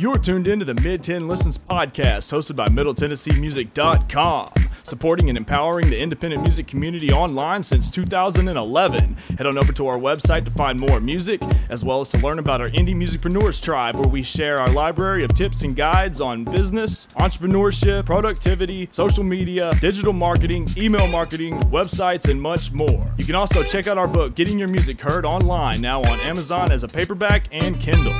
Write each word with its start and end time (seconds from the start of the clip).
You're 0.00 0.16
tuned 0.16 0.48
into 0.48 0.64
the 0.64 0.72
Mid 0.72 1.02
Tenn 1.02 1.28
Listens 1.28 1.58
podcast 1.58 2.32
hosted 2.32 2.56
by 2.56 2.68
MiddleTennesseeMusic.com, 2.68 4.48
supporting 4.82 5.28
and 5.28 5.36
empowering 5.36 5.90
the 5.90 6.00
independent 6.00 6.40
music 6.40 6.66
community 6.66 7.12
online 7.12 7.62
since 7.62 7.90
2011. 7.90 9.14
Head 9.36 9.46
on 9.46 9.58
over 9.58 9.74
to 9.74 9.86
our 9.88 9.98
website 9.98 10.46
to 10.46 10.50
find 10.52 10.80
more 10.80 11.00
music, 11.00 11.42
as 11.68 11.84
well 11.84 12.00
as 12.00 12.08
to 12.12 12.16
learn 12.16 12.38
about 12.38 12.62
our 12.62 12.68
Indie 12.68 12.96
Musicpreneurs 12.96 13.62
Tribe, 13.62 13.96
where 13.96 14.08
we 14.08 14.22
share 14.22 14.56
our 14.56 14.70
library 14.70 15.22
of 15.22 15.34
tips 15.34 15.60
and 15.60 15.76
guides 15.76 16.18
on 16.18 16.44
business, 16.44 17.06
entrepreneurship, 17.18 18.06
productivity, 18.06 18.88
social 18.92 19.22
media, 19.22 19.70
digital 19.82 20.14
marketing, 20.14 20.66
email 20.78 21.08
marketing, 21.08 21.60
websites, 21.64 22.26
and 22.26 22.40
much 22.40 22.72
more. 22.72 23.06
You 23.18 23.26
can 23.26 23.34
also 23.34 23.62
check 23.62 23.86
out 23.86 23.98
our 23.98 24.08
book, 24.08 24.34
Getting 24.34 24.58
Your 24.58 24.68
Music 24.68 24.98
Heard, 24.98 25.26
online 25.26 25.82
now 25.82 26.00
on 26.00 26.20
Amazon 26.20 26.72
as 26.72 26.84
a 26.84 26.88
paperback 26.88 27.48
and 27.52 27.78
Kindle. 27.78 28.18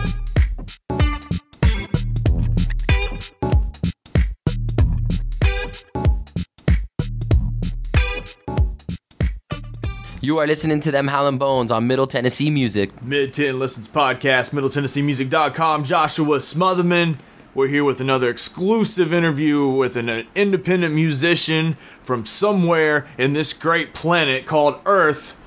You 10.22 10.36
are 10.36 10.46
listening 10.46 10.80
to 10.80 10.90
them 10.90 11.08
Howlin' 11.08 11.38
Bones 11.38 11.70
on 11.70 11.86
Middle 11.86 12.06
Tennessee 12.06 12.50
Music. 12.50 13.02
Mid 13.02 13.32
Tenn 13.32 13.58
Listens 13.58 13.88
Podcast, 13.88 14.50
MiddleTennesseeMusic.com. 14.50 15.84
Joshua 15.84 16.36
Smotherman. 16.40 17.16
We're 17.54 17.68
here 17.68 17.84
with 17.84 18.02
another 18.02 18.28
exclusive 18.28 19.14
interview 19.14 19.66
with 19.66 19.96
an 19.96 20.26
independent 20.34 20.94
musician 20.94 21.78
from 22.02 22.26
somewhere 22.26 23.06
in 23.16 23.32
this 23.32 23.54
great 23.54 23.94
planet 23.94 24.44
called 24.44 24.78
Earth. 24.84 25.38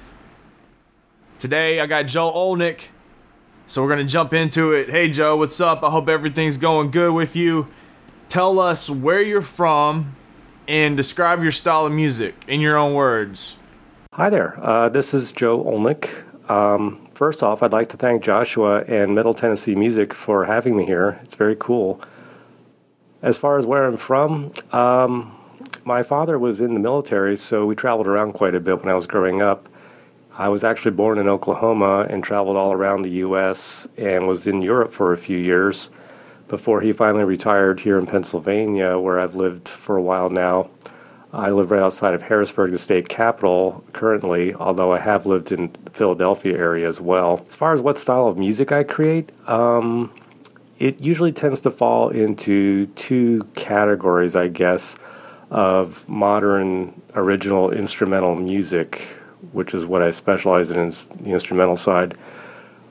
Today 1.37 1.79
I 1.79 1.85
got 1.85 2.07
Joe 2.07 2.31
Olnick, 2.33 2.85
so 3.67 3.83
we're 3.83 3.89
gonna 3.89 4.03
jump 4.05 4.33
into 4.33 4.71
it. 4.71 4.89
Hey 4.89 5.07
Joe, 5.07 5.37
what's 5.37 5.61
up? 5.61 5.83
I 5.83 5.91
hope 5.91 6.09
everything's 6.09 6.57
going 6.57 6.89
good 6.89 7.13
with 7.13 7.35
you. 7.35 7.67
Tell 8.27 8.59
us 8.59 8.89
where 8.89 9.21
you're 9.21 9.43
from 9.43 10.15
and 10.67 10.97
describe 10.97 11.43
your 11.43 11.51
style 11.51 11.85
of 11.85 11.91
music 11.91 12.33
in 12.47 12.59
your 12.59 12.75
own 12.75 12.95
words. 12.95 13.55
Hi 14.13 14.29
there. 14.29 14.63
Uh, 14.63 14.89
this 14.89 15.15
is 15.15 15.31
Joe 15.31 15.63
Olnick. 15.63 16.07
Um, 16.47 17.07
first 17.15 17.41
off, 17.41 17.63
I'd 17.63 17.71
like 17.71 17.89
to 17.89 17.97
thank 17.97 18.21
Joshua 18.21 18.83
and 18.83 19.15
Middle 19.15 19.33
Tennessee 19.33 19.73
Music 19.73 20.13
for 20.13 20.45
having 20.45 20.77
me 20.77 20.85
here. 20.85 21.19
It's 21.23 21.33
very 21.33 21.55
cool. 21.59 21.99
As 23.23 23.39
far 23.39 23.57
as 23.57 23.65
where 23.65 23.85
I'm 23.85 23.97
from, 23.97 24.53
um, 24.71 25.35
my 25.83 26.03
father 26.03 26.37
was 26.37 26.61
in 26.61 26.75
the 26.75 26.79
military, 26.79 27.35
so 27.35 27.65
we 27.65 27.73
traveled 27.73 28.05
around 28.05 28.33
quite 28.33 28.53
a 28.53 28.59
bit 28.59 28.77
when 28.81 28.87
I 28.87 28.93
was 28.93 29.07
growing 29.07 29.41
up. 29.41 29.67
I 30.37 30.47
was 30.47 30.63
actually 30.63 30.91
born 30.91 31.17
in 31.17 31.27
Oklahoma 31.27 32.05
and 32.07 32.23
traveled 32.23 32.55
all 32.55 32.71
around 32.71 33.01
the 33.01 33.23
U.S. 33.25 33.87
and 33.97 34.27
was 34.27 34.45
in 34.45 34.61
Europe 34.61 34.93
for 34.93 35.13
a 35.13 35.17
few 35.17 35.39
years 35.39 35.89
before 36.49 36.81
he 36.81 36.91
finally 36.91 37.23
retired 37.23 37.79
here 37.79 37.97
in 37.97 38.05
Pennsylvania, 38.05 38.95
where 38.99 39.19
I've 39.19 39.33
lived 39.33 39.67
for 39.67 39.97
a 39.97 40.03
while 40.03 40.29
now. 40.29 40.69
I 41.33 41.49
live 41.49 41.71
right 41.71 41.81
outside 41.81 42.13
of 42.13 42.21
Harrisburg, 42.21 42.71
the 42.71 42.77
state 42.77 43.09
capital, 43.09 43.83
currently, 43.91 44.53
although 44.53 44.93
I 44.93 44.99
have 44.99 45.25
lived 45.25 45.51
in 45.51 45.75
the 45.83 45.89
Philadelphia 45.89 46.55
area 46.55 46.87
as 46.87 47.01
well. 47.01 47.43
As 47.47 47.55
far 47.55 47.73
as 47.73 47.81
what 47.81 47.97
style 47.97 48.27
of 48.27 48.37
music 48.37 48.71
I 48.71 48.83
create, 48.83 49.31
um, 49.49 50.13
it 50.77 51.01
usually 51.01 51.31
tends 51.31 51.59
to 51.61 51.71
fall 51.71 52.09
into 52.09 52.85
two 52.87 53.41
categories, 53.55 54.35
I 54.35 54.47
guess, 54.47 54.95
of 55.49 56.07
modern 56.07 57.01
original 57.15 57.71
instrumental 57.71 58.35
music, 58.35 59.17
which 59.53 59.73
is 59.73 59.87
what 59.87 60.03
I 60.03 60.11
specialize 60.11 60.69
in, 60.69 60.77
is 60.77 61.07
the 61.07 61.31
instrumental 61.31 61.77
side. 61.77 62.15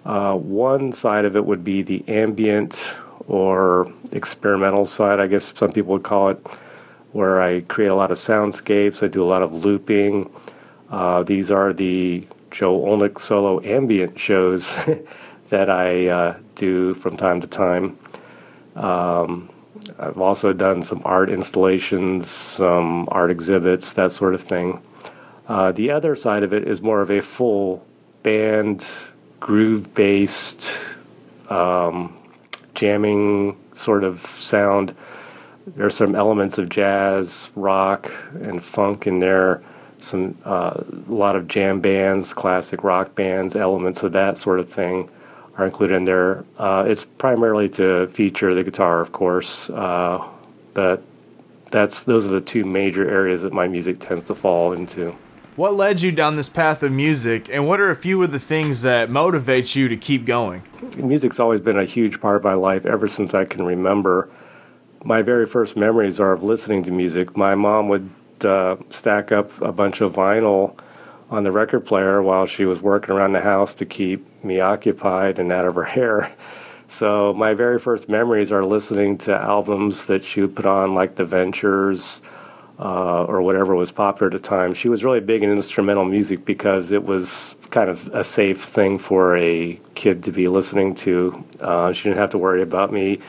Uh, 0.05 0.35
one 0.35 0.93
side 0.93 1.27
of 1.27 1.37
it 1.37 1.47
would 1.47 1.63
be 1.63 1.83
the 1.83 2.05
ambient 2.09 2.97
or 3.29 3.93
experimental 4.11 4.85
side, 4.85 5.21
I 5.21 5.29
guess 5.29 5.53
some 5.57 5.71
people 5.71 5.93
would 5.93 6.03
call 6.03 6.31
it 6.31 6.45
where 7.13 7.41
I 7.41 7.61
create 7.63 7.89
a 7.89 7.95
lot 7.95 8.11
of 8.11 8.19
soundscapes. 8.19 9.03
I 9.03 9.09
do 9.09 9.23
a 9.23 9.27
lot 9.27 9.43
of 9.43 9.53
looping. 9.53 10.31
Uh, 10.91 11.23
these 11.23 11.51
are 11.51 11.73
the 11.73 12.27
Joe 12.51 12.81
Olnick 12.81 13.21
solo 13.21 13.61
ambient 13.63 14.19
shows 14.19 14.77
that 15.51 15.71
I 15.71 16.09
uh, 16.09 16.37
do 16.55 16.95
from 16.95 17.17
time 17.17 17.41
to 17.41 17.47
time. 17.47 17.99
Um, 18.77 19.51
I've 19.99 20.19
also 20.19 20.53
done 20.53 20.83
some 20.83 21.03
art 21.05 21.29
installations, 21.29 22.31
some 22.31 23.09
art 23.11 23.31
exhibits, 23.31 23.93
that 23.95 24.13
sort 24.13 24.35
of 24.35 24.41
thing. 24.41 24.81
Uh, 25.49 25.73
the 25.73 25.91
other 25.91 26.15
side 26.15 26.43
of 26.43 26.53
it 26.53 26.69
is 26.69 26.81
more 26.83 27.01
of 27.03 27.11
a 27.11 27.21
full 27.21 27.85
band, 28.23 28.87
groove 29.41 29.93
based, 29.95 30.71
um, 31.51 32.17
jamming 32.75 33.57
sort 33.75 34.05
of 34.05 34.25
sound 34.39 34.95
there's 35.67 35.95
some 35.95 36.15
elements 36.15 36.59
of 36.59 36.69
jazz, 36.69 37.51
rock, 37.55 38.13
and 38.35 38.63
funk 38.63 39.07
in 39.07 39.21
there. 39.21 39.63
Some 39.99 40.37
uh, 40.45 40.83
a 41.09 41.13
lot 41.13 41.37
of 41.37 41.47
jam 41.47 41.81
bands, 41.81 42.35
classic 42.35 42.83
rock 42.83 43.15
bands, 43.15 43.55
elements 43.55 44.03
of 44.03 44.13
that 44.13 44.37
sort 44.37 44.59
of 44.59 44.69
thing 44.69 45.09
are 45.57 45.65
included 45.65 45.95
in 45.95 46.05
there. 46.05 46.45
Uh, 46.59 46.85
it's 46.87 47.05
primarily 47.05 47.69
to 47.69 48.09
feature 48.09 48.55
the 48.55 48.65
guitar, 48.65 49.01
of 49.01 49.13
course, 49.13 49.71
uh, 49.71 50.27
but 50.75 51.03
that's 51.71 52.03
those 52.03 52.27
are 52.27 52.31
the 52.31 52.41
two 52.41 52.65
major 52.65 53.09
areas 53.09 53.43
that 53.43 53.53
my 53.53 53.69
music 53.69 54.01
tends 54.01 54.25
to 54.25 54.35
fall 54.35 54.73
into. 54.73 55.15
What 55.55 55.75
led 55.75 56.01
you 56.01 56.11
down 56.13 56.37
this 56.37 56.49
path 56.49 56.83
of 56.83 56.91
music, 56.91 57.49
and 57.51 57.69
what 57.69 57.79
are 57.79 57.91
a 57.91 57.97
few 57.97 58.23
of 58.23 58.33
the 58.33 58.41
things 58.41 58.83
that 58.83 59.11
motivate 59.11 59.77
you 59.77 59.87
to 59.87 59.97
keep 59.97 60.25
going? 60.25 60.63
Music's 60.97 61.39
always 61.39 61.61
been 61.61 61.79
a 61.79 61.85
huge 61.85 62.21
part 62.21 62.37
of 62.37 62.43
my 62.43 62.55
life 62.55 62.87
ever 62.87 63.07
since 63.07 63.35
I 63.35 63.45
can 63.45 63.65
remember 63.65 64.31
my 65.05 65.23
very 65.23 65.47
first 65.47 65.77
memories 65.77 66.21
are 66.21 66.33
of 66.33 66.43
listening 66.43 66.83
to 66.85 66.91
music. 66.91 67.37
My 67.37 67.55
mom 67.55 67.89
would 67.89 68.11
uh, 68.45 68.77
stack 68.91 69.33
up 69.33 69.61
a 69.61 69.73
bunch 69.73 70.01
of 70.01 70.15
vinyl 70.15 70.79
on 71.31 71.45
the 71.45 71.53
record 71.53 71.81
player 71.81 72.23
while 72.23 72.47
she 72.47 72.65
was 72.65 72.81
working 72.81 73.15
around 73.15 73.33
the 73.33 73.41
house 73.41 73.75
to 73.75 73.87
keep 73.87 74.25
me 74.45 74.61
occupied 74.61 75.39
and 75.39 75.53
out 75.53 75.65
of 75.65 75.75
her 75.75 75.85
hair. 75.97 76.33
So 76.89 77.33
my 77.33 77.55
very 77.55 77.79
first 77.79 78.09
memories 78.09 78.53
are 78.53 78.65
listening 78.65 79.17
to 79.19 79.35
albums 79.35 80.07
that 80.07 80.25
she 80.25 80.43
would 80.43 80.55
put 80.55 80.67
on, 80.67 80.95
like 80.95 81.15
The 81.15 81.25
Ventures 81.25 82.21
uh, 82.79 83.25
or 83.25 83.41
whatever 83.41 83.75
was 83.75 83.91
popular 83.91 84.27
at 84.27 84.33
the 84.33 84.47
time. 84.47 84.75
She 84.75 84.89
was 84.89 85.03
really 85.03 85.21
big 85.21 85.43
in 85.43 85.51
instrumental 85.51 86.05
music 86.05 86.45
because 86.45 86.91
it 86.91 87.05
was 87.05 87.55
kind 87.71 87.89
of 87.89 88.09
a 88.15 88.23
safe 88.23 88.63
thing 88.63 88.99
for 88.99 89.37
a 89.39 89.81
kid 89.95 90.23
to 90.25 90.33
be 90.33 90.49
listening 90.49 90.95
to. 90.97 91.43
Uh, 91.61 91.93
she 91.93 92.05
didn't 92.05 92.19
have 92.19 92.31
to 92.31 92.39
worry 92.39 92.61
about 92.61 92.93
me 92.93 93.21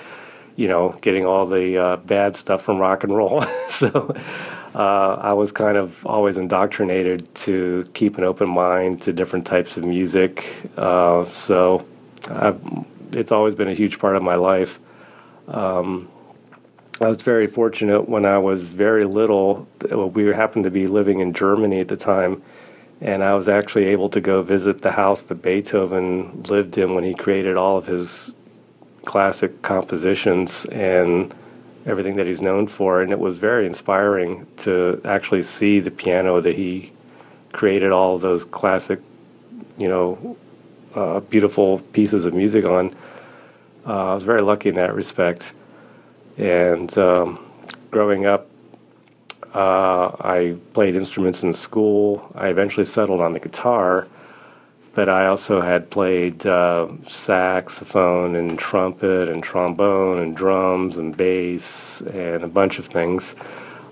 you 0.55 0.67
know, 0.67 0.97
getting 1.01 1.25
all 1.25 1.45
the 1.45 1.77
uh, 1.77 1.95
bad 1.97 2.35
stuff 2.35 2.63
from 2.63 2.77
rock 2.77 3.03
and 3.03 3.15
roll. 3.15 3.43
so 3.69 4.15
uh, 4.75 5.15
I 5.15 5.33
was 5.33 5.51
kind 5.51 5.77
of 5.77 6.05
always 6.05 6.37
indoctrinated 6.37 7.33
to 7.35 7.89
keep 7.93 8.17
an 8.17 8.23
open 8.23 8.49
mind 8.49 9.01
to 9.03 9.13
different 9.13 9.45
types 9.45 9.77
of 9.77 9.83
music. 9.83 10.69
Uh, 10.77 11.25
so 11.25 11.85
I've, 12.29 12.61
it's 13.11 13.31
always 13.31 13.55
been 13.55 13.67
a 13.67 13.73
huge 13.73 13.99
part 13.99 14.15
of 14.15 14.23
my 14.23 14.35
life. 14.35 14.79
Um, 15.47 16.09
I 17.01 17.09
was 17.09 17.21
very 17.21 17.47
fortunate 17.47 18.07
when 18.07 18.25
I 18.25 18.37
was 18.37 18.69
very 18.69 19.05
little. 19.05 19.67
We 19.91 20.25
happened 20.27 20.63
to 20.65 20.71
be 20.71 20.87
living 20.87 21.19
in 21.19 21.33
Germany 21.33 21.79
at 21.79 21.87
the 21.87 21.97
time, 21.97 22.41
and 23.01 23.23
I 23.23 23.33
was 23.33 23.47
actually 23.47 23.85
able 23.85 24.09
to 24.09 24.21
go 24.21 24.41
visit 24.41 24.81
the 24.81 24.91
house 24.91 25.23
that 25.23 25.41
Beethoven 25.41 26.43
lived 26.43 26.77
in 26.77 26.93
when 26.93 27.03
he 27.03 27.13
created 27.13 27.57
all 27.57 27.77
of 27.77 27.87
his 27.87 28.33
classic 29.05 29.61
compositions 29.61 30.65
and 30.65 31.33
everything 31.85 32.15
that 32.15 32.27
he's 32.27 32.41
known 32.41 32.67
for. 32.67 33.01
And 33.01 33.11
it 33.11 33.19
was 33.19 33.37
very 33.37 33.65
inspiring 33.65 34.47
to 34.57 35.01
actually 35.05 35.43
see 35.43 35.79
the 35.79 35.91
piano 35.91 36.41
that 36.41 36.55
he 36.55 36.91
created 37.51 37.91
all 37.91 38.17
those 38.17 38.45
classic, 38.45 38.99
you 39.77 39.87
know, 39.87 40.37
uh, 40.95 41.19
beautiful 41.21 41.79
pieces 41.91 42.25
of 42.25 42.33
music 42.33 42.65
on. 42.65 42.95
Uh, 43.85 44.11
I 44.11 44.13
was 44.15 44.23
very 44.23 44.41
lucky 44.41 44.69
in 44.69 44.75
that 44.75 44.95
respect. 44.95 45.51
And 46.37 46.95
um, 46.97 47.45
growing 47.91 48.25
up, 48.25 48.47
uh, 49.53 50.15
I 50.19 50.55
played 50.73 50.95
instruments 50.95 51.43
in 51.43 51.53
school. 51.53 52.31
I 52.33 52.47
eventually 52.47 52.85
settled 52.85 53.21
on 53.21 53.33
the 53.33 53.39
guitar 53.39 54.07
but 54.93 55.09
I 55.09 55.27
also 55.27 55.59
had 55.59 55.89
played 55.89 56.45
uh, 56.45 56.87
saxophone 57.07 58.35
and 58.35 58.57
trumpet 58.57 59.27
and 59.27 59.43
trombone 59.43 60.19
and 60.19 60.35
drums 60.35 60.99
and 60.99 61.15
bass 61.17 62.01
and 62.01 62.43
a 62.43 62.47
bunch 62.47 62.77
of 62.77 62.85
things. 62.85 63.35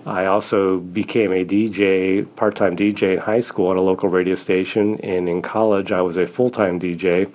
I 0.06 0.26
also 0.26 0.78
became 0.78 1.32
a 1.32 1.44
DJ, 1.44 2.26
part 2.36 2.56
time 2.56 2.76
DJ 2.76 3.14
in 3.14 3.18
high 3.18 3.40
school 3.40 3.70
at 3.72 3.76
a 3.76 3.82
local 3.82 4.08
radio 4.08 4.34
station, 4.34 4.98
and 5.00 5.28
in 5.28 5.42
college 5.42 5.92
I 5.92 6.02
was 6.02 6.16
a 6.16 6.26
full 6.26 6.50
time 6.50 6.78
DJ. 6.78 7.32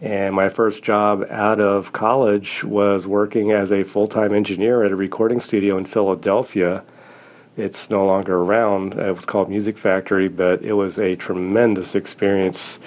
And 0.00 0.34
my 0.34 0.48
first 0.48 0.82
job 0.82 1.26
out 1.30 1.58
of 1.58 1.92
college 1.92 2.62
was 2.62 3.06
working 3.06 3.50
as 3.50 3.72
a 3.72 3.82
full 3.82 4.08
time 4.08 4.34
engineer 4.34 4.84
at 4.84 4.92
a 4.92 4.96
recording 4.96 5.40
studio 5.40 5.78
in 5.78 5.84
Philadelphia 5.84 6.84
it's 7.56 7.90
no 7.90 8.06
longer 8.06 8.36
around. 8.38 8.94
It 8.94 9.14
was 9.14 9.24
called 9.26 9.48
Music 9.50 9.78
Factory, 9.78 10.28
but 10.28 10.62
it 10.62 10.74
was 10.74 10.98
a 10.98 11.16
tremendous 11.16 11.94
experience 11.94 12.78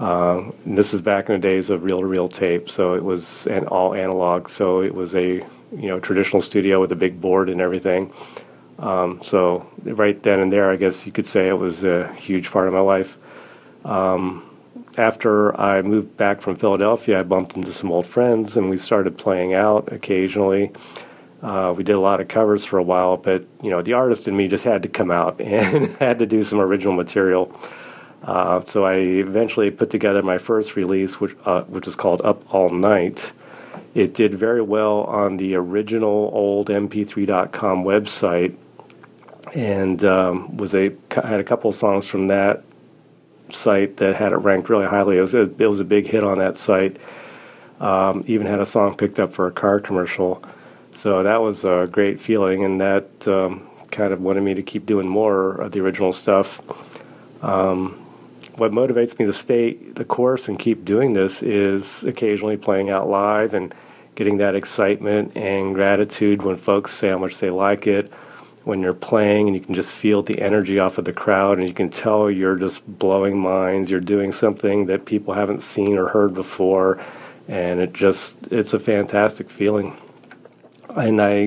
Uh, 0.00 0.50
this 0.66 0.92
is 0.94 1.00
back 1.00 1.28
in 1.28 1.34
the 1.34 1.40
days 1.40 1.70
of 1.70 1.84
reel-to-reel 1.84 2.28
tape, 2.28 2.68
so 2.68 2.94
it 2.94 3.04
was 3.04 3.46
an 3.48 3.66
all 3.68 3.94
analog. 3.94 4.48
So 4.48 4.82
it 4.82 4.94
was 4.94 5.14
a 5.14 5.44
you 5.72 5.88
know 5.88 6.00
traditional 6.00 6.42
studio 6.42 6.80
with 6.80 6.92
a 6.92 6.96
big 6.96 7.20
board 7.20 7.48
and 7.48 7.60
everything. 7.60 8.12
Um, 8.78 9.20
so 9.22 9.66
right 9.82 10.20
then 10.22 10.40
and 10.40 10.52
there, 10.52 10.70
I 10.70 10.76
guess 10.76 11.06
you 11.06 11.12
could 11.12 11.26
say 11.26 11.48
it 11.48 11.58
was 11.58 11.84
a 11.84 12.12
huge 12.14 12.50
part 12.50 12.66
of 12.68 12.74
my 12.74 12.80
life. 12.80 13.18
Um, 13.84 14.44
after 14.98 15.58
I 15.60 15.82
moved 15.82 16.16
back 16.16 16.40
from 16.42 16.56
Philadelphia, 16.56 17.20
I 17.20 17.22
bumped 17.24 17.56
into 17.56 17.72
some 17.72 17.92
old 17.92 18.06
friends 18.06 18.56
and 18.56 18.70
we 18.70 18.78
started 18.78 19.18
playing 19.18 19.54
out 19.54 19.92
occasionally. 19.92 20.72
Uh, 21.44 21.74
we 21.76 21.84
did 21.84 21.94
a 21.94 22.00
lot 22.00 22.22
of 22.22 22.28
covers 22.28 22.64
for 22.64 22.78
a 22.78 22.82
while, 22.82 23.18
but 23.18 23.44
you 23.62 23.68
know 23.68 23.82
the 23.82 23.92
artist 23.92 24.26
in 24.26 24.34
me 24.34 24.48
just 24.48 24.64
had 24.64 24.82
to 24.82 24.88
come 24.88 25.10
out 25.10 25.38
and 25.40 25.94
had 25.98 26.18
to 26.18 26.26
do 26.26 26.42
some 26.42 26.58
original 26.58 26.94
material. 26.94 27.54
Uh, 28.22 28.62
so 28.62 28.86
I 28.86 28.94
eventually 28.94 29.70
put 29.70 29.90
together 29.90 30.22
my 30.22 30.38
first 30.38 30.74
release, 30.74 31.20
which 31.20 31.36
uh, 31.44 31.62
which 31.64 31.86
is 31.86 31.96
called 31.96 32.22
Up 32.24 32.42
All 32.52 32.70
Night. 32.70 33.32
It 33.94 34.14
did 34.14 34.34
very 34.34 34.62
well 34.62 35.02
on 35.02 35.36
the 35.36 35.54
original 35.54 36.30
old 36.32 36.68
MP3.com 36.68 37.84
website, 37.84 38.56
and 39.52 40.02
um, 40.02 40.56
was 40.56 40.74
a 40.74 40.94
had 41.10 41.40
a 41.40 41.44
couple 41.44 41.70
songs 41.72 42.06
from 42.06 42.28
that 42.28 42.64
site 43.50 43.98
that 43.98 44.16
had 44.16 44.32
it 44.32 44.36
ranked 44.36 44.70
really 44.70 44.86
highly. 44.86 45.18
It 45.18 45.20
was 45.20 45.34
a, 45.34 45.42
it 45.42 45.66
was 45.66 45.80
a 45.80 45.84
big 45.84 46.06
hit 46.06 46.24
on 46.24 46.38
that 46.38 46.56
site. 46.56 46.96
Um, 47.80 48.24
even 48.26 48.46
had 48.46 48.60
a 48.60 48.66
song 48.66 48.96
picked 48.96 49.20
up 49.20 49.34
for 49.34 49.46
a 49.46 49.52
car 49.52 49.78
commercial. 49.78 50.42
So 50.94 51.22
that 51.22 51.42
was 51.42 51.64
a 51.64 51.88
great 51.90 52.20
feeling, 52.20 52.64
and 52.64 52.80
that 52.80 53.28
um, 53.28 53.68
kind 53.90 54.12
of 54.12 54.20
wanted 54.20 54.42
me 54.42 54.54
to 54.54 54.62
keep 54.62 54.86
doing 54.86 55.08
more 55.08 55.52
of 55.60 55.72
the 55.72 55.80
original 55.80 56.12
stuff. 56.12 56.60
Um, 57.42 58.00
what 58.56 58.72
motivates 58.72 59.18
me 59.18 59.26
to 59.26 59.32
stay 59.32 59.74
the 59.74 60.04
course 60.04 60.48
and 60.48 60.58
keep 60.58 60.84
doing 60.84 61.12
this 61.12 61.42
is 61.42 62.04
occasionally 62.04 62.56
playing 62.56 62.90
out 62.90 63.08
live 63.08 63.52
and 63.52 63.74
getting 64.14 64.38
that 64.38 64.54
excitement 64.54 65.36
and 65.36 65.74
gratitude 65.74 66.42
when 66.42 66.56
folks 66.56 66.92
say 66.92 67.08
how 67.08 67.18
much 67.18 67.38
they 67.38 67.50
like 67.50 67.86
it 67.86 68.12
when 68.62 68.80
you're 68.80 68.94
playing 68.94 69.48
and 69.48 69.56
you 69.56 69.60
can 69.60 69.74
just 69.74 69.94
feel 69.94 70.22
the 70.22 70.40
energy 70.40 70.78
off 70.78 70.98
of 70.98 71.04
the 71.04 71.12
crowd 71.12 71.58
and 71.58 71.66
you 71.66 71.74
can 71.74 71.90
tell 71.90 72.30
you're 72.30 72.56
just 72.56 72.86
blowing 72.98 73.38
minds 73.38 73.90
you're 73.90 74.00
doing 74.00 74.30
something 74.32 74.86
that 74.86 75.04
people 75.04 75.34
haven't 75.34 75.62
seen 75.62 75.98
or 75.98 76.08
heard 76.08 76.32
before 76.32 77.00
and 77.48 77.80
it 77.80 77.92
just 77.92 78.38
it's 78.52 78.72
a 78.72 78.80
fantastic 78.80 79.50
feeling 79.50 79.96
and 80.96 81.20
i 81.20 81.46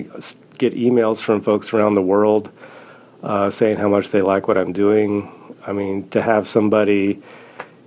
get 0.58 0.74
emails 0.76 1.22
from 1.22 1.42
folks 1.42 1.74
around 1.74 1.94
the 1.94 2.02
world 2.02 2.52
uh, 3.24 3.50
saying 3.50 3.78
how 3.78 3.88
much 3.88 4.10
they 4.10 4.22
like 4.22 4.48
what 4.48 4.58
i'm 4.58 4.74
doing 4.74 5.32
i 5.66 5.72
mean 5.72 6.08
to 6.10 6.22
have 6.22 6.48
somebody 6.48 7.22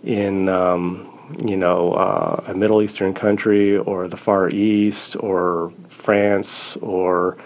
in 0.04 0.48
um, 0.48 1.06
you 1.44 1.56
know 1.56 1.92
uh, 1.92 2.44
a 2.48 2.54
middle 2.54 2.82
eastern 2.82 3.14
country 3.14 3.76
or 3.76 4.08
the 4.08 4.16
far 4.16 4.48
east 4.50 5.16
or 5.20 5.72
france 5.88 6.76
or 6.78 7.36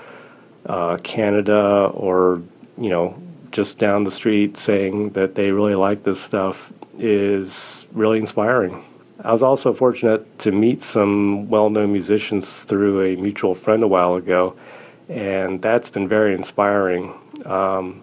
uh, 0.66 0.96
Canada 0.98 1.90
or 1.94 2.42
you 2.78 2.90
know 2.90 3.20
just 3.50 3.78
down 3.78 4.04
the 4.04 4.10
street 4.10 4.56
saying 4.56 5.10
that 5.10 5.34
they 5.34 5.50
really 5.52 5.74
like 5.74 6.02
this 6.02 6.20
stuff 6.20 6.72
is 6.98 7.86
really 7.92 8.18
inspiring. 8.18 8.84
I 9.24 9.32
was 9.32 9.42
also 9.42 9.72
fortunate 9.72 10.38
to 10.40 10.52
meet 10.52 10.82
some 10.82 11.48
well-known 11.48 11.90
musicians 11.92 12.64
through 12.64 13.00
a 13.00 13.16
mutual 13.16 13.54
friend 13.54 13.82
a 13.82 13.88
while 13.88 14.16
ago, 14.16 14.54
and 15.08 15.62
that's 15.62 15.88
been 15.88 16.06
very 16.06 16.34
inspiring. 16.34 17.14
Um, 17.46 18.02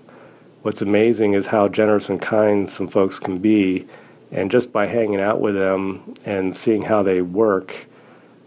what's 0.63 0.81
amazing 0.81 1.35
is 1.35 1.45
how 1.45 1.68
generous 1.68 2.09
and 2.09 2.19
kind 2.19 2.68
some 2.68 2.88
folks 2.88 3.19
can 3.19 3.38
be, 3.38 3.85
and 4.31 4.50
just 4.50 4.73
by 4.73 4.88
hanging 4.88 5.21
out 5.21 5.39
with 5.39 5.53
them 5.53 6.15
and 6.25 6.56
seeing 6.56 6.81
how 6.81 7.03
they 7.03 7.21
work 7.21 7.85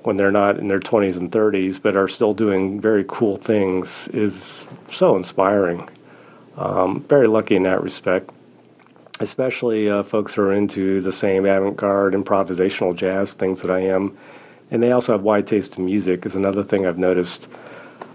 when 0.02 0.16
they're 0.16 0.32
not 0.32 0.58
in 0.58 0.66
their 0.66 0.80
20s 0.80 1.16
and 1.16 1.30
30s 1.30 1.80
but 1.80 1.96
are 1.96 2.08
still 2.08 2.34
doing 2.34 2.80
very 2.80 3.04
cool 3.06 3.36
things 3.36 4.08
is 4.08 4.66
so 4.90 5.16
inspiring. 5.16 5.88
Um, 6.56 7.00
very 7.08 7.26
lucky 7.26 7.54
in 7.54 7.62
that 7.64 7.82
respect, 7.82 8.30
especially 9.20 9.88
uh, 9.88 10.02
folks 10.02 10.34
who 10.34 10.42
are 10.42 10.52
into 10.52 11.00
the 11.00 11.12
same 11.12 11.44
avant 11.46 11.76
garde, 11.76 12.14
improvisational 12.14 12.94
jazz 12.94 13.34
things 13.34 13.60
that 13.62 13.70
I 13.70 13.80
am. 13.80 14.16
And 14.70 14.82
they 14.82 14.92
also 14.92 15.12
have 15.12 15.22
wide 15.22 15.46
taste 15.46 15.78
in 15.78 15.84
music, 15.84 16.26
is 16.26 16.34
another 16.34 16.64
thing 16.64 16.86
I've 16.86 16.98
noticed. 16.98 17.48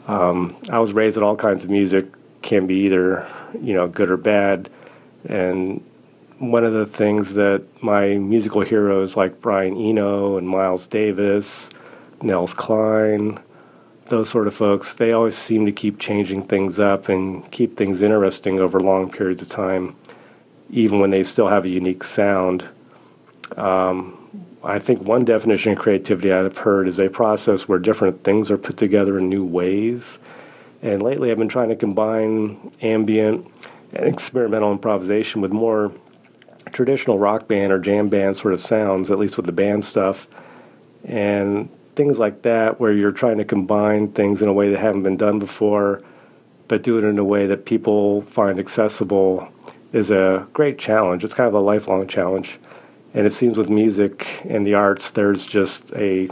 Um, 0.07 0.57
I 0.71 0.79
was 0.79 0.93
raised 0.93 1.17
at 1.17 1.23
all 1.23 1.35
kinds 1.35 1.63
of 1.63 1.69
music, 1.69 2.07
can 2.41 2.67
be 2.67 2.75
either 2.85 3.27
you 3.61 3.73
know 3.73 3.87
good 3.87 4.09
or 4.09 4.17
bad, 4.17 4.69
and 5.25 5.83
one 6.39 6.63
of 6.63 6.73
the 6.73 6.85
things 6.85 7.33
that 7.33 7.63
my 7.83 8.17
musical 8.17 8.61
heroes 8.61 9.15
like 9.17 9.41
Brian 9.41 9.77
Eno 9.77 10.37
and 10.37 10.47
Miles 10.47 10.87
Davis 10.87 11.69
Nels 12.21 12.53
Cline, 12.53 13.39
those 14.05 14.29
sort 14.29 14.47
of 14.47 14.53
folks, 14.53 14.93
they 14.93 15.11
always 15.11 15.37
seem 15.37 15.65
to 15.65 15.71
keep 15.71 15.99
changing 15.99 16.43
things 16.43 16.79
up 16.79 17.09
and 17.09 17.49
keep 17.51 17.77
things 17.77 18.01
interesting 18.01 18.59
over 18.59 18.79
long 18.79 19.09
periods 19.09 19.41
of 19.41 19.49
time, 19.49 19.95
even 20.69 21.00
when 21.00 21.10
they 21.10 21.24
still 21.24 21.48
have 21.48 21.66
a 21.66 21.69
unique 21.69 22.04
sound. 22.04 22.68
Um, 23.57 24.16
I 24.63 24.77
think 24.80 25.01
one 25.01 25.25
definition 25.25 25.71
of 25.71 25.80
creativity 25.80 26.31
I've 26.31 26.57
heard 26.57 26.88
is 26.88 27.00
a 27.00 27.10
process 27.10 27.68
where 27.68 27.80
different 27.80 28.24
things 28.24 28.51
are 28.51 28.57
put 28.57 28.77
together 28.77 29.18
in 29.18 29.30
new 29.30 29.44
ways. 29.44 30.19
And 30.81 31.01
lately 31.01 31.31
I've 31.31 31.38
been 31.38 31.50
trying 31.50 31.69
to 31.69 31.75
combine 31.75 32.71
ambient 32.81 33.48
and 33.94 34.06
experimental 34.06 34.71
improvisation 34.71 35.42
with 35.42 35.51
more 35.51 35.92
traditional 36.71 37.18
rock 37.18 37.48
band 37.48 37.71
or 37.71 37.80
jam 37.80 38.10
band 38.10 38.38
sort 38.38 38.54
of 38.54 38.62
sounds, 38.62 39.10
at 39.10 39.18
least 39.18 39.38
with 39.38 39.45
the 39.45 39.51
band 39.51 39.83
stuff. 39.83 40.27
And 41.06 41.69
things 41.95 42.19
like 42.19 42.44
that 42.44 42.80
where 42.80 42.92
you're 42.92 43.12
trying 43.12 43.38
to 43.38 43.45
combine 43.45 44.10
things 44.12 44.42
in 44.42 44.48
a 44.48 44.54
way 44.54 44.69
that 44.69 44.80
haven't 44.80 45.04
been 45.04 45.18
done 45.18 45.39
before, 45.39 46.01
but 46.68 46.83
do 46.83 46.98
it 46.98 47.04
in 47.04 47.18
a 47.18 47.24
way 47.24 47.48
that 47.48 47.66
people 47.66 48.21
find 48.24 48.60
accessible 48.60 49.51
is 49.91 50.12
a 50.12 50.47
great 50.53 50.77
challenge. 50.77 51.24
It's 51.24 51.33
kind 51.33 51.47
of 51.47 51.53
a 51.53 51.59
lifelong 51.59 52.07
challenge. 52.07 52.59
And 53.13 53.25
it 53.25 53.33
seems 53.33 53.57
with 53.57 53.69
music 53.69 54.41
and 54.45 54.65
the 54.65 54.75
arts, 54.75 55.12
there's 55.12 55.45
just 55.45 55.91
a 55.94 56.30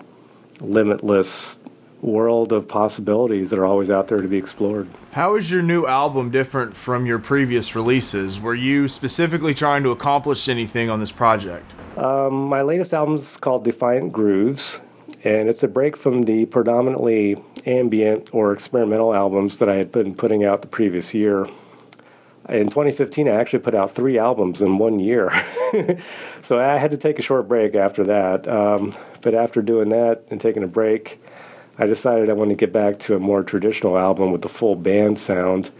limitless 0.62 1.60
world 2.02 2.54
of 2.54 2.68
possibilities 2.68 3.50
that 3.50 3.58
are 3.58 3.66
always 3.66 3.90
out 3.90 4.08
there 4.08 4.22
to 4.22 4.28
be 4.28 4.38
explored. 4.38 4.88
How 5.12 5.36
is 5.36 5.50
your 5.50 5.64
new 5.64 5.88
album 5.88 6.30
different 6.30 6.76
from 6.76 7.06
your 7.08 7.18
previous 7.18 7.76
releases? 7.76 8.40
Were 8.40 8.54
you 8.54 8.88
specifically 8.88 9.56
trying 9.56 9.82
to 9.84 9.90
accomplish 9.90 10.48
anything 10.48 10.90
on 10.92 11.00
this 11.00 11.12
project? 11.12 11.66
Um, 11.98 12.48
my 12.48 12.62
latest 12.62 12.94
album 12.94 13.16
is 13.16 13.38
called 13.38 13.64
Defiant 13.64 14.14
Grooves, 14.14 14.80
and 15.24 15.50
it's 15.50 15.64
a 15.64 15.68
break 15.68 15.98
from 15.98 16.24
the 16.24 16.46
predominantly 16.46 17.42
ambient 17.66 18.30
or 18.32 18.54
experimental 18.54 19.16
albums 19.16 19.58
that 19.58 19.68
I 19.68 19.76
had 19.76 19.92
been 19.92 20.14
putting 20.14 20.46
out 20.46 20.62
the 20.62 20.68
previous 20.68 21.16
year. 21.16 21.48
In 22.50 22.70
2015, 22.70 23.28
I 23.28 23.36
actually 23.36 23.60
put 23.60 23.76
out 23.76 23.94
three 23.94 24.18
albums 24.18 24.62
in 24.62 24.78
one 24.78 25.00
year. 25.00 25.32
so 26.42 26.60
I 26.60 26.78
had 26.78 26.92
to 26.92 26.98
take 26.98 27.20
a 27.20 27.22
short 27.22 27.48
break 27.48 27.76
after 27.76 28.06
that. 28.06 28.48
Um, 28.48 28.96
but 29.22 29.34
after 29.34 29.62
doing 29.62 29.90
that 29.90 30.24
and 30.30 30.40
taking 30.40 30.64
a 30.64 30.68
break, 30.68 31.22
I 31.78 31.86
decided 31.86 32.30
I 32.30 32.34
wanted 32.34 32.58
to 32.58 32.66
get 32.66 32.72
back 32.72 33.00
to 33.00 33.16
a 33.16 33.20
more 33.20 33.44
traditional 33.44 33.98
album 33.98 34.32
with 34.32 34.42
the 34.42 34.50
full 34.50 34.76
band 34.76 35.20
sound 35.20 35.72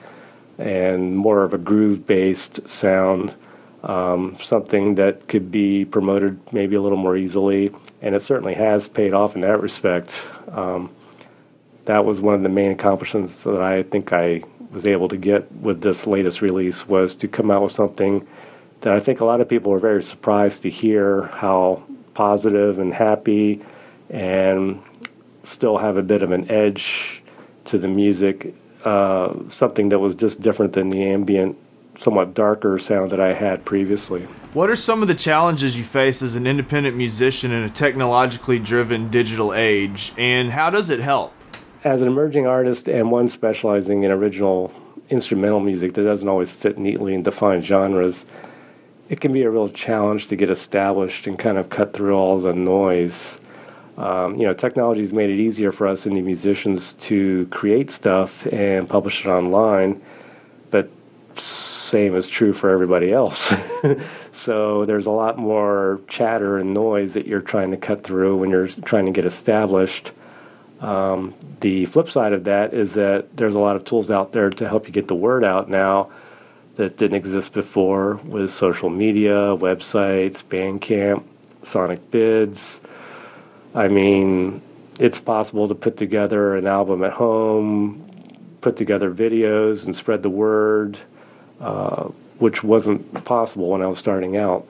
and 0.58 1.16
more 1.16 1.44
of 1.44 1.54
a 1.54 1.58
groove 1.58 2.06
based 2.06 2.68
sound 2.68 3.34
um, 3.84 4.36
something 4.42 4.96
that 4.96 5.28
could 5.28 5.52
be 5.52 5.86
promoted 5.86 6.40
maybe 6.52 6.76
a 6.76 6.82
little 6.82 6.98
more 6.98 7.16
easily, 7.16 7.72
and 8.02 8.16
it 8.16 8.22
certainly 8.22 8.54
has 8.54 8.88
paid 8.88 9.14
off 9.14 9.36
in 9.36 9.42
that 9.42 9.62
respect. 9.62 10.22
Um, 10.52 10.92
that 11.86 12.04
was 12.04 12.20
one 12.20 12.36
of 12.36 12.44
the 12.44 12.50
main 12.50 12.72
accomplishments 12.72 13.44
that 13.44 13.62
I 13.62 13.84
think 13.84 14.12
I 14.12 14.44
was 14.72 14.86
able 14.86 15.08
to 15.10 15.18
get 15.18 15.52
with 15.54 15.82
this 15.82 16.08
latest 16.08 16.42
release 16.42 16.88
was 16.88 17.16
to 17.16 17.28
come 17.28 17.50
out 17.52 17.64
with 17.64 17.72
something 17.72 18.28
that 18.82 18.94
I 18.94 19.00
think 19.00 19.22
a 19.22 19.26
lot 19.26 19.42
of 19.42 19.50
people 19.50 19.72
were 19.72 19.80
very 19.80 20.04
surprised 20.04 20.62
to 20.64 20.70
hear 20.70 21.24
how 21.28 21.84
positive 22.14 22.80
and 22.80 22.94
happy 22.94 23.62
and 24.10 24.82
still 25.44 25.78
have 25.78 25.98
a 25.98 26.04
bit 26.04 26.22
of 26.22 26.32
an 26.32 26.50
edge 26.52 27.24
to 27.66 27.78
the 27.78 27.88
music, 27.88 28.54
uh, 28.84 29.34
something 29.50 29.90
that 29.90 30.00
was 30.00 30.16
just 30.16 30.42
different 30.42 30.74
than 30.74 30.90
the 30.90 31.04
ambient 31.04 31.58
somewhat 32.00 32.34
darker 32.34 32.78
sound 32.78 33.12
that 33.12 33.20
I 33.20 33.34
had 33.34 33.66
previously. 33.66 34.22
What 34.54 34.70
are 34.70 34.76
some 34.76 35.02
of 35.02 35.08
the 35.08 35.16
challenges 35.16 35.78
you 35.78 35.84
face 35.84 36.22
as 36.22 36.36
an 36.36 36.48
independent 36.48 36.96
musician 36.96 37.52
in 37.52 37.64
a 37.64 37.70
technologically 37.70 38.60
driven 38.60 39.10
digital 39.10 39.54
age, 39.54 40.14
and 40.18 40.52
how 40.52 40.70
does 40.70 40.90
it 40.90 41.00
help? 41.00 41.34
As 41.88 42.02
an 42.02 42.10
emerging 42.10 42.46
artist 42.46 42.90
and 42.90 43.12
one 43.12 43.30
specializing 43.30 44.04
in 44.04 44.12
original 44.12 44.74
instrumental 45.10 45.62
music 45.62 45.94
that 45.94 46.04
doesn't 46.04 46.28
always 46.28 46.52
fit 46.52 46.78
neatly 46.78 47.14
in 47.14 47.24
defined 47.24 47.64
genres, 47.64 48.26
it 49.08 49.22
can 49.22 49.32
be 49.32 49.44
a 49.44 49.50
real 49.50 49.70
challenge 49.70 50.28
to 50.28 50.36
get 50.36 50.50
established 50.50 51.28
and 51.28 51.40
kind 51.40 51.58
of 51.58 51.70
cut 51.70 51.94
through 51.94 52.14
all 52.14 52.42
the 52.42 52.52
noise. 52.52 53.40
Um, 53.96 54.36
you 54.36 54.46
know, 54.46 54.54
technology 54.54 55.00
has 55.00 55.14
made 55.14 55.30
it 55.30 55.40
easier 55.40 55.72
for 55.72 55.88
us 55.88 56.04
indie 56.04 56.22
musicians 56.22 56.92
to 57.08 57.48
create 57.52 57.90
stuff 57.90 58.46
and 58.48 58.90
publish 58.90 59.26
it 59.26 59.30
online, 59.30 60.02
but 60.72 60.90
same 61.38 62.18
is 62.18 62.28
true 62.28 62.52
for 62.52 62.70
everybody 62.70 63.14
else. 63.14 63.54
so 64.34 64.84
there's 64.84 65.06
a 65.06 65.12
lot 65.12 65.38
more 65.38 66.02
chatter 66.10 66.58
and 66.58 66.74
noise 66.74 67.14
that 67.14 67.28
you're 67.28 67.40
trying 67.40 67.72
to 67.72 67.78
cut 67.78 68.04
through 68.04 68.36
when 68.36 68.50
you're 68.50 68.68
trying 68.68 69.06
to 69.06 69.14
get 69.14 69.24
established. 69.24 70.12
Um, 70.80 71.34
the 71.62 71.86
flip 71.86 72.10
side 72.10 72.34
of 72.34 72.44
that 72.44 72.74
is 72.74 72.94
that 72.94 73.36
there's 73.36 73.56
a 73.56 73.60
lot 73.60 73.76
of 73.76 73.86
tools 73.86 74.12
out 74.12 74.32
there 74.32 74.50
to 74.50 74.68
help 74.68 74.88
you 74.88 74.94
get 74.94 75.08
the 75.08 75.16
word 75.16 75.44
out 75.44 75.70
now 75.70 76.10
that 76.76 76.98
didn't 76.98 77.18
exist 77.18 77.54
before 77.54 78.16
with 78.26 78.52
social 78.52 78.90
media, 78.90 79.34
websites, 79.58 80.44
Bandcamp, 80.44 81.24
Sonicbids. 81.64 82.82
I 83.74 83.88
mean, 83.88 84.62
it's 85.00 85.20
possible 85.20 85.68
to 85.68 85.76
put 85.76 85.98
together 85.98 86.56
an 86.56 86.68
album 86.68 87.04
at 87.04 87.14
home, 87.14 88.08
put 88.62 88.78
together 88.78 89.12
videos, 89.12 89.86
and 89.86 89.96
spread 89.96 90.22
the 90.22 90.30
word, 90.30 91.00
uh, 91.60 92.04
which 92.38 92.64
wasn't 92.64 93.24
possible 93.26 93.70
when 93.70 93.82
I 93.82 93.88
was 93.88 93.98
starting 93.98 94.38
out. 94.38 94.68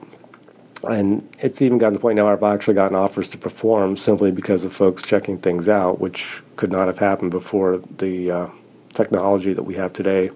And 0.86 1.28
it's 1.40 1.60
even 1.60 1.78
gotten 1.78 1.94
to 1.94 1.98
the 1.98 2.02
point 2.02 2.16
now 2.16 2.28
I've 2.28 2.42
actually 2.42 2.74
gotten 2.74 2.96
offers 2.96 3.28
to 3.30 3.38
perform 3.38 3.96
simply 3.96 4.30
because 4.30 4.64
of 4.64 4.72
folks 4.72 5.02
checking 5.02 5.38
things 5.38 5.68
out, 5.68 6.00
which 6.00 6.42
could 6.56 6.70
not 6.70 6.86
have 6.86 6.98
happened 6.98 7.30
before 7.30 7.78
the 7.98 8.30
uh, 8.30 8.46
technology 8.94 9.52
that 9.52 9.64
we 9.64 9.74
have 9.74 9.92
today. 9.92 10.30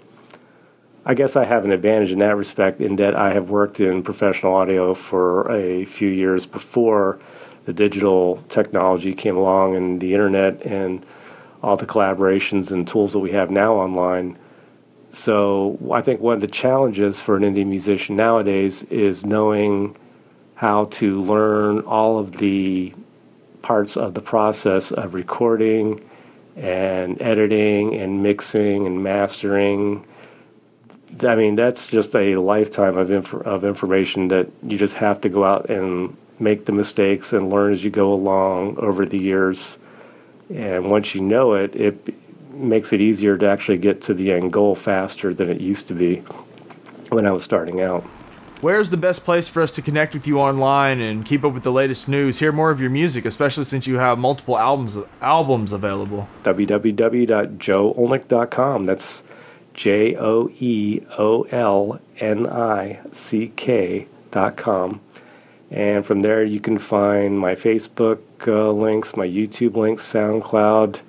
I 1.05 1.15
guess 1.15 1.35
I 1.35 1.45
have 1.45 1.65
an 1.65 1.73
advantage 1.73 2.13
in 2.13 2.19
that 2.21 2.37
respect 2.37 2.81
in 2.81 2.97
that 2.97 3.17
I 3.17 3.33
have 3.33 3.51
worked 3.51 3.81
in 3.81 4.03
professional 4.03 4.55
audio 4.55 4.95
for 4.95 5.51
a 5.51 5.85
few 5.85 6.09
years 6.09 6.47
before 6.47 7.19
the 7.65 7.73
digital 7.73 8.43
technology 8.49 9.15
came 9.15 9.37
along 9.37 9.77
and 9.77 10.01
the 10.01 10.13
internet 10.13 10.63
and 10.63 11.05
all 11.63 11.77
the 11.77 11.87
collaborations 11.87 12.71
and 12.71 12.87
tools 12.87 13.13
that 13.13 13.21
we 13.21 13.33
have 13.33 13.51
now 13.51 13.75
online. 13.75 14.39
So 15.13 15.79
I 15.93 16.03
think 16.03 16.21
one 16.21 16.35
of 16.35 16.41
the 16.41 16.47
challenges 16.47 17.21
for 17.21 17.37
an 17.37 17.43
indie 17.43 17.67
musician 17.67 18.17
nowadays 18.17 18.85
is 18.85 19.27
knowing 19.27 19.97
how 20.63 20.85
to 20.85 21.21
learn 21.21 21.81
all 21.81 22.21
of 22.21 22.37
the 22.37 22.95
parts 23.63 23.97
of 23.97 24.15
the 24.15 24.21
process 24.21 24.93
of 24.93 25.13
recording 25.13 26.01
and 26.55 27.21
editing 27.21 27.97
and 27.97 28.23
mixing 28.23 28.87
and 28.87 29.03
mastering. 29.03 30.07
I 31.25 31.35
mean, 31.35 31.57
that's 31.57 31.89
just 31.89 32.15
a 32.15 32.37
lifetime 32.37 32.97
of 32.97 33.11
inf- 33.11 33.35
of 33.35 33.65
information 33.65 34.29
that 34.29 34.53
you 34.63 34.79
just 34.79 34.95
have 34.95 35.21
to 35.23 35.29
go 35.29 35.43
out 35.43 35.69
and 35.69 36.17
make 36.39 36.65
the 36.67 36.73
mistakes 36.73 37.33
and 37.33 37.51
learn 37.51 37.73
as 37.73 37.83
you 37.83 37.91
go 37.91 38.13
along 38.13 38.79
over 38.79 39.05
the 39.05 39.19
years. 39.19 39.81
And 40.49 40.93
once 40.93 41.13
you 41.13 41.23
know 41.23 41.55
it, 41.55 41.75
it 41.75 42.15
makes 42.55 42.93
it 42.93 43.01
easier 43.01 43.37
to 43.37 43.49
actually 43.49 43.79
get 43.79 44.01
to 44.03 44.15
the 44.15 44.31
end 44.31 44.53
goal 44.53 44.77
faster 44.77 45.35
than 45.35 45.51
it 45.51 45.61
used 45.61 45.89
to 45.89 45.95
be 45.95 46.19
when 47.11 47.27
I 47.27 47.33
was 47.33 47.43
starting 47.43 47.83
out. 47.83 48.05
Where's 48.63 48.89
the 48.91 48.97
best 48.97 49.25
place 49.25 49.49
for 49.49 49.61
us 49.61 49.73
to 49.73 49.83
connect 49.83 50.15
with 50.15 50.25
you 50.25 50.39
online 50.39 51.01
and 51.01 51.27
keep 51.27 51.45
up 51.45 51.53
with 51.53 51.65
the 51.65 51.73
latest 51.73 52.09
news, 52.09 52.39
hear 52.39 52.53
more 52.53 52.71
of 52.71 52.81
your 52.81 52.91
music, 52.91 53.25
especially 53.25 53.65
since 53.65 53.89
you 53.89 53.99
have 53.99 54.21
multiple 54.21 54.57
albums 54.57 54.97
albums 55.21 55.73
available? 55.73 56.29
www.joeolnick.com. 56.45 58.87
That's 58.87 59.25
J 59.75 60.17
O 60.17 60.49
E 60.61 61.01
O 61.19 61.43
L 61.51 62.01
N 62.19 62.47
I 62.47 63.01
C 63.11 63.49
K 63.49 64.07
dot 64.31 64.57
com. 64.57 65.01
And 65.69 66.07
from 66.07 66.23
there, 66.23 66.45
you 66.45 66.61
can 66.61 66.79
find 66.79 67.41
my 67.41 67.57
Facebook 67.57 68.21
uh, 68.47 68.71
links, 68.71 69.17
my 69.17 69.27
YouTube 69.27 69.75
links, 69.75 70.05
SoundCloud. 70.05 71.01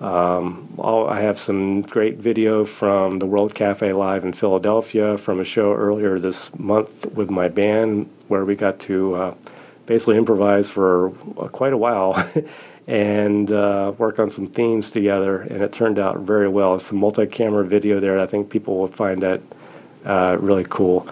Um, 0.00 0.74
I 0.82 1.20
have 1.20 1.38
some 1.38 1.82
great 1.82 2.16
video 2.18 2.64
from 2.64 3.20
the 3.20 3.26
World 3.26 3.54
Cafe 3.54 3.92
Live 3.92 4.24
in 4.24 4.32
Philadelphia 4.32 5.16
from 5.16 5.40
a 5.40 5.44
show 5.44 5.72
earlier 5.72 6.18
this 6.18 6.56
month 6.58 7.06
with 7.12 7.30
my 7.30 7.48
band 7.48 8.10
where 8.28 8.44
we 8.44 8.56
got 8.56 8.80
to 8.80 9.14
uh, 9.14 9.34
basically 9.86 10.16
improvise 10.16 10.68
for 10.68 11.10
quite 11.52 11.72
a 11.72 11.76
while 11.76 12.28
and 12.86 13.52
uh, 13.52 13.92
work 13.96 14.18
on 14.18 14.30
some 14.30 14.46
themes 14.46 14.90
together. 14.90 15.42
And 15.42 15.62
it 15.62 15.72
turned 15.72 15.98
out 15.98 16.18
very 16.18 16.48
well. 16.48 16.78
Some 16.80 16.98
multi 16.98 17.26
camera 17.26 17.64
video 17.64 18.00
there. 18.00 18.18
I 18.18 18.26
think 18.26 18.50
people 18.50 18.78
will 18.78 18.88
find 18.88 19.22
that 19.22 19.40
uh, 20.04 20.36
really 20.40 20.64
cool. 20.68 21.06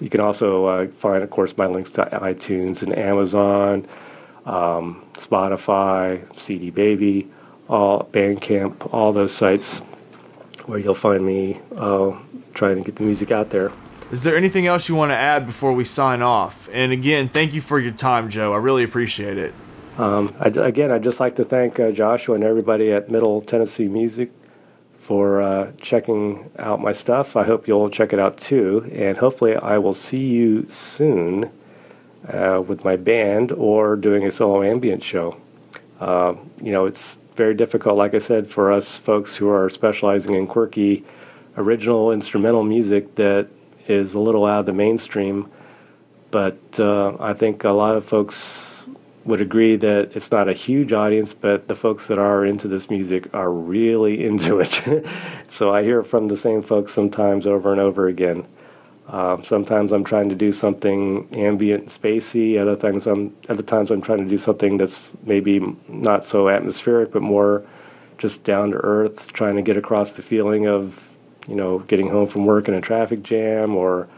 You 0.00 0.10
can 0.10 0.20
also 0.20 0.66
uh, 0.66 0.86
find, 0.88 1.22
of 1.22 1.30
course, 1.30 1.56
my 1.56 1.66
links 1.66 1.92
to 1.92 2.04
iTunes 2.06 2.82
and 2.82 2.96
Amazon, 2.98 3.86
um, 4.44 5.02
Spotify, 5.14 6.20
CD 6.38 6.70
Baby, 6.70 7.28
all 7.68 8.08
Bandcamp, 8.12 8.92
all 8.92 9.12
those 9.12 9.32
sites 9.32 9.80
where 10.66 10.78
you'll 10.78 10.94
find 10.94 11.24
me 11.24 11.60
uh, 11.76 12.12
trying 12.54 12.76
to 12.76 12.82
get 12.82 12.96
the 12.96 13.02
music 13.02 13.30
out 13.30 13.50
there. 13.50 13.72
Is 14.10 14.22
there 14.22 14.36
anything 14.36 14.66
else 14.66 14.88
you 14.88 14.94
want 14.94 15.10
to 15.10 15.16
add 15.16 15.46
before 15.46 15.72
we 15.72 15.84
sign 15.84 16.22
off? 16.22 16.68
And 16.72 16.92
again, 16.92 17.28
thank 17.28 17.52
you 17.52 17.60
for 17.60 17.78
your 17.80 17.92
time, 17.92 18.28
Joe. 18.28 18.52
I 18.52 18.58
really 18.58 18.84
appreciate 18.84 19.38
it. 19.38 19.54
Um, 19.98 20.34
I, 20.40 20.48
again, 20.48 20.90
I'd 20.90 21.02
just 21.02 21.20
like 21.20 21.36
to 21.36 21.44
thank 21.44 21.78
uh, 21.80 21.90
Joshua 21.90 22.34
and 22.34 22.44
everybody 22.44 22.92
at 22.92 23.10
Middle 23.10 23.40
Tennessee 23.42 23.88
Music 23.88 24.30
for 24.98 25.42
uh, 25.42 25.72
checking 25.80 26.50
out 26.58 26.80
my 26.80 26.92
stuff. 26.92 27.36
I 27.36 27.44
hope 27.44 27.68
you'll 27.68 27.90
check 27.90 28.12
it 28.12 28.18
out 28.18 28.36
too. 28.38 28.90
And 28.92 29.16
hopefully, 29.16 29.56
I 29.56 29.78
will 29.78 29.92
see 29.92 30.26
you 30.26 30.66
soon 30.68 31.50
uh, 32.28 32.62
with 32.66 32.84
my 32.84 32.96
band 32.96 33.52
or 33.52 33.96
doing 33.96 34.26
a 34.26 34.30
solo 34.30 34.62
ambient 34.62 35.02
show. 35.02 35.40
Uh, 36.00 36.34
you 36.60 36.72
know, 36.72 36.86
it's 36.86 37.18
very 37.34 37.54
difficult, 37.54 37.96
like 37.96 38.14
I 38.14 38.18
said, 38.18 38.50
for 38.50 38.72
us 38.72 38.98
folks 38.98 39.36
who 39.36 39.48
are 39.48 39.68
specializing 39.68 40.34
in 40.34 40.46
quirky, 40.46 41.04
original 41.56 42.12
instrumental 42.12 42.64
music 42.64 43.14
that 43.16 43.48
is 43.86 44.14
a 44.14 44.18
little 44.18 44.44
out 44.46 44.60
of 44.60 44.66
the 44.66 44.72
mainstream. 44.72 45.50
But 46.30 46.58
uh, 46.78 47.16
I 47.20 47.32
think 47.32 47.64
a 47.64 47.70
lot 47.70 47.96
of 47.96 48.04
folks 48.04 48.84
would 49.24 49.40
agree 49.40 49.76
that 49.76 50.10
it's 50.14 50.30
not 50.30 50.48
a 50.48 50.52
huge 50.52 50.92
audience, 50.92 51.32
but 51.32 51.68
the 51.68 51.74
folks 51.74 52.06
that 52.08 52.18
are 52.18 52.44
into 52.44 52.68
this 52.68 52.90
music 52.90 53.32
are 53.34 53.50
really 53.50 54.24
into 54.26 54.60
it. 54.60 55.06
so 55.48 55.72
I 55.72 55.82
hear 55.82 56.02
from 56.02 56.28
the 56.28 56.36
same 56.36 56.62
folks 56.62 56.92
sometimes 56.92 57.46
over 57.46 57.72
and 57.72 57.80
over 57.80 58.08
again. 58.08 58.46
Uh, 59.14 59.40
sometimes 59.42 59.92
I'm 59.92 60.02
trying 60.02 60.28
to 60.30 60.34
do 60.34 60.50
something 60.50 61.28
ambient, 61.36 61.86
spacey. 61.86 62.60
Other 62.60 62.74
times 62.74 63.06
I'm 63.06 63.32
other 63.48 63.62
times 63.62 63.92
I'm 63.92 64.00
trying 64.00 64.18
to 64.18 64.28
do 64.28 64.36
something 64.36 64.76
that's 64.76 65.12
maybe 65.22 65.60
not 65.86 66.24
so 66.24 66.48
atmospheric, 66.48 67.12
but 67.12 67.22
more 67.22 67.64
just 68.18 68.42
down 68.42 68.72
to 68.72 68.76
earth, 68.78 69.32
trying 69.32 69.54
to 69.54 69.62
get 69.62 69.76
across 69.76 70.14
the 70.14 70.22
feeling 70.22 70.66
of 70.66 71.16
you 71.46 71.54
know 71.54 71.78
getting 71.90 72.08
home 72.08 72.26
from 72.26 72.44
work 72.44 72.66
in 72.66 72.74
a 72.74 72.80
traffic 72.80 73.22
jam 73.22 73.76
or 73.76 74.08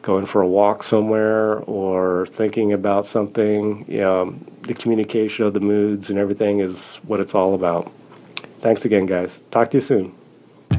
going 0.00 0.24
for 0.24 0.40
a 0.40 0.48
walk 0.48 0.84
somewhere 0.84 1.58
or 1.58 2.26
thinking 2.28 2.72
about 2.72 3.04
something. 3.04 3.84
You 3.86 4.00
know, 4.00 4.38
the 4.62 4.72
communication 4.72 5.44
of 5.44 5.52
the 5.52 5.60
moods 5.60 6.08
and 6.08 6.18
everything 6.18 6.60
is 6.60 6.96
what 7.02 7.20
it's 7.20 7.34
all 7.34 7.52
about. 7.54 7.92
Thanks 8.62 8.86
again, 8.86 9.04
guys. 9.04 9.42
Talk 9.50 9.68
to 9.72 9.76
you 9.76 9.82
soon. 9.82 10.23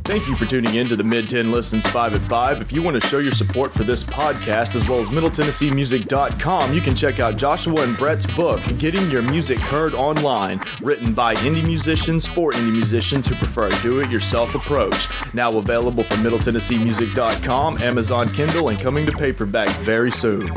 Thank 0.09 0.27
you 0.27 0.35
for 0.35 0.47
tuning 0.47 0.73
in 0.73 0.87
to 0.87 0.95
the 0.95 1.03
Mid 1.03 1.29
Tenn 1.29 1.51
Listens 1.51 1.85
5 1.91 2.15
at 2.15 2.21
5. 2.21 2.61
If 2.61 2.71
you 2.71 2.81
want 2.81 2.99
to 2.99 3.07
show 3.07 3.19
your 3.19 3.31
support 3.31 3.71
for 3.71 3.83
this 3.83 4.03
podcast 4.03 4.73
as 4.73 4.89
well 4.89 4.99
as 4.99 5.09
MiddleTennesseeMusic.com, 5.09 6.73
you 6.73 6.81
can 6.81 6.95
check 6.95 7.19
out 7.19 7.37
Joshua 7.37 7.83
and 7.83 7.95
Brett's 7.95 8.25
book, 8.25 8.59
Getting 8.79 9.11
Your 9.11 9.21
Music 9.29 9.59
Heard 9.59 9.93
Online, 9.93 10.59
written 10.81 11.13
by 11.13 11.35
indie 11.35 11.63
musicians 11.63 12.25
for 12.25 12.53
indie 12.53 12.71
musicians 12.71 13.27
who 13.27 13.35
prefer 13.35 13.67
a 13.67 13.81
do 13.83 13.99
it 13.99 14.09
yourself 14.09 14.55
approach. 14.55 15.07
Now 15.35 15.55
available 15.55 16.01
from 16.01 16.23
MiddleTennesseeMusic.com, 16.23 17.83
Amazon 17.83 18.29
Kindle, 18.29 18.69
and 18.69 18.79
coming 18.79 19.05
to 19.05 19.11
paperback 19.11 19.69
very 19.81 20.11
soon. 20.11 20.51